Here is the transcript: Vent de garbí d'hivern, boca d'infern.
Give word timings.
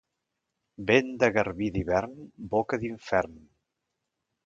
Vent 0.91 1.11
de 1.25 1.29
garbí 1.35 1.69
d'hivern, 1.77 2.17
boca 2.57 2.83
d'infern. 2.85 3.41